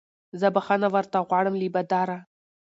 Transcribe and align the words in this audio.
زه 0.39 0.47
بخښنه 0.55 0.87
ورته 0.95 1.17
غواړم 1.27 1.55
له 1.61 1.67
باداره 1.75 2.17